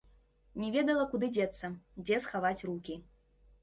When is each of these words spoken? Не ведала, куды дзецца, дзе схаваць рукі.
Не 0.61 0.69
ведала, 0.75 1.05
куды 1.13 1.31
дзецца, 1.37 1.73
дзе 2.03 2.21
схаваць 2.27 2.61
рукі. 2.73 3.03